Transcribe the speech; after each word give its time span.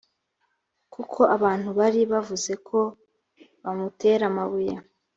kuko 0.93 1.19
abantu 1.35 1.69
bari 1.79 2.01
bavuze 2.11 2.51
ko 2.67 2.79
bamutera 3.63 4.23
amabuye 4.31 4.73